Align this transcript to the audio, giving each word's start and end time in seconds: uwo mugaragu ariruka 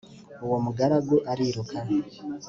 uwo 0.45 0.57
mugaragu 0.65 1.17
ariruka 1.31 1.77